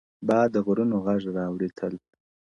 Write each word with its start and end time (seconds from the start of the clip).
•باد 0.27 0.47
د 0.53 0.57
غرونو 0.65 0.95
غږ 1.05 1.21
راوړي 1.37 1.69
تل.. 1.77 1.93